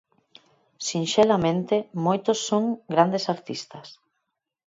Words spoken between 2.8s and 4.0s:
grandes artistas.